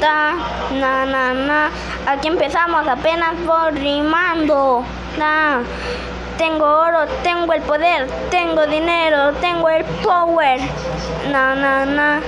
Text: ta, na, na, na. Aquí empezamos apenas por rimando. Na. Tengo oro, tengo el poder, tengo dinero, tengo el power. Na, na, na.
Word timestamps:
ta, 0.00 0.34
na, 0.72 1.06
na, 1.06 1.32
na. 1.32 1.70
Aquí 2.06 2.28
empezamos 2.28 2.86
apenas 2.88 3.34
por 3.46 3.74
rimando. 3.74 4.84
Na. 5.18 5.62
Tengo 6.38 6.64
oro, 6.64 7.06
tengo 7.22 7.52
el 7.52 7.60
poder, 7.62 8.08
tengo 8.30 8.66
dinero, 8.66 9.32
tengo 9.40 9.68
el 9.68 9.84
power. 10.02 10.58
Na, 11.30 11.54
na, 11.54 11.84
na. 11.84 12.20